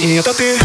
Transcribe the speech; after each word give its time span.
И 0.00 0.14
это 0.14 0.32
ты 0.32 0.56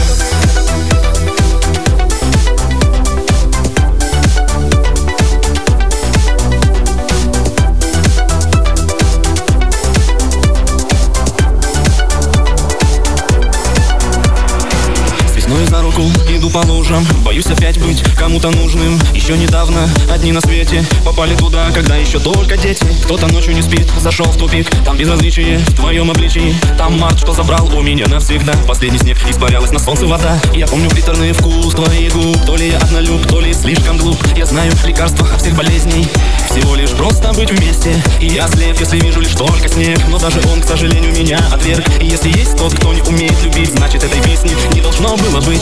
За 15.74 15.82
руку 15.82 16.04
иду 16.30 16.52
по 16.52 16.60
лужам. 16.60 17.04
Боюсь 17.26 17.48
опять 17.48 17.80
быть 17.80 18.04
кому-то 18.16 18.52
нужным. 18.52 19.00
Еще 19.16 19.36
недавно 19.36 19.90
одни 20.08 20.32
на 20.32 20.40
свете 20.40 20.86
Попали 21.04 21.36
туда, 21.36 21.72
когда 21.73 21.96
еще 21.96 22.20
только 22.20 22.58
дети. 22.58 22.86
Кто-то 23.05 23.26
ночью 23.26 23.55
не 23.55 23.64
спит, 23.64 23.88
зашел 24.00 24.28
в 24.28 24.38
тупик. 24.38 24.70
Там 24.86 24.98
безразличие 24.98 25.58
в 25.58 25.76
твоем 25.76 26.12
обличии. 26.12 26.55
Там 26.78 27.00
март, 27.00 27.18
что 27.18 27.34
забрал 27.34 27.76
у 27.76 27.82
меня 27.82 28.05
навсегда. 28.08 28.54
Последний 28.67 29.00
снег 29.00 29.17
испарялась 29.28 29.72
на 29.72 29.80
солнце 29.80 30.05
вода. 30.05 30.40
Я 30.54 30.67
помню 30.67 30.91
приторный 30.91 31.34
вкус 31.34 31.73
твоих 31.73 32.14
губ. 32.14 32.45
То 32.45 32.55
ли 32.55 32.70
я 32.70 32.80
однолюб, 32.93 33.25
то 33.27 33.41
ли 33.41 33.53
слишком 33.53 33.97
глуп. 33.97 34.17
Я 34.35 34.45
знаю 34.45 34.71
лекарства 34.85 35.27
от 35.33 35.41
всех 35.41 35.55
болезней. 35.55 36.07
Всего 36.52 36.75
лишь 36.75 36.91
просто 36.91 37.33
быть 37.33 37.49
вместе. 37.49 37.91
И 38.19 38.27
я 38.27 38.47
слеп, 38.47 38.79
если 38.79 38.99
вижу 38.99 39.19
лишь 39.19 39.33
только 39.33 39.67
снег. 39.67 39.99
Но 40.09 40.19
даже 40.19 40.39
он, 40.52 40.61
к 40.61 40.66
сожалению, 40.66 41.11
меня 41.11 41.39
отверг. 41.52 41.83
И 41.99 42.05
если 42.05 42.29
есть 42.29 42.55
тот, 42.55 42.75
кто 42.75 42.93
не 42.93 43.02
умеет 43.02 43.41
любить 43.43 43.71
Значит 43.71 44.03
этой 44.03 44.21
песни 44.21 44.52
не 44.75 44.81
должно 44.81 45.17
было 45.17 45.41
быть 45.41 45.61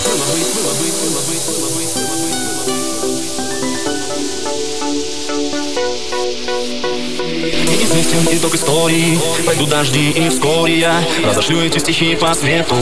Известен 7.41 8.37
итог 8.37 8.53
истории. 8.53 9.17
Пойдут 9.45 9.69
дожди 9.69 10.11
и 10.11 10.29
вскоре 10.29 10.79
я 10.79 11.03
Разошлю 11.25 11.61
эти 11.61 11.79
стихи 11.79 12.15
по 12.15 12.35
свету. 12.35 12.75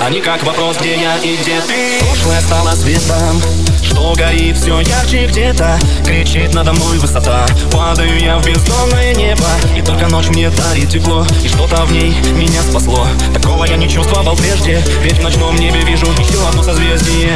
Они 0.00 0.20
как 0.20 0.42
вопрос, 0.44 0.76
где 0.76 0.96
я 1.00 1.16
и 1.16 1.36
где 1.36 1.60
ты. 1.62 2.04
Прошлое 2.04 2.40
стало 2.42 2.72
светом 2.72 3.40
Что 3.82 4.12
горит 4.14 4.58
все 4.58 4.80
ярче 4.80 5.26
где-то. 5.26 5.78
Кричит 6.04 6.52
надо 6.52 6.74
мной 6.74 6.98
высота. 6.98 7.46
Падаю 7.72 8.20
я 8.20 8.38
в 8.38 8.44
бездонное 8.44 9.14
небо 9.14 9.48
И 9.74 9.80
только 9.80 10.08
ночь 10.08 10.28
мне 10.28 10.50
дарит 10.50 10.90
тепло. 10.90 11.26
И 11.42 11.48
что-то 11.48 11.86
в 11.86 11.92
ней 11.92 12.14
меня 12.34 12.60
спасло. 12.62 13.06
Такого 13.32 13.64
я 13.64 13.76
не 13.76 13.88
чувствовал 13.88 14.36
прежде 14.36 14.82
Ведь 15.00 15.20
в 15.20 15.22
ночном 15.22 15.56
небе 15.56 15.80
вижу 15.80 16.06
еще 16.18 16.46
одно 16.46 16.62
созвездие. 16.62 17.32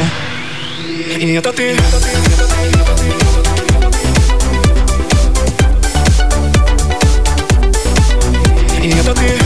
И 1.19 1.33
это 1.33 1.55
ты, 1.55 1.70
это 1.70 2.01
ты, 2.03 2.08
это 2.11 2.47
ты, 2.47 2.79
это 2.79 2.97
ты. 2.97 3.36
И 8.87 8.91
это 8.91 9.12
ты 9.15 9.45